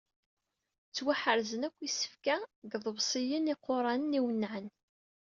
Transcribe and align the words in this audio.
Ttwaḥerzen 0.87 1.65
yakk 1.65 1.77
yisefka 1.81 2.35
deg 2.61 2.71
yiḍebsiyen 2.73 3.51
iquranen 3.53 4.17
iwennɛen. 4.19 4.67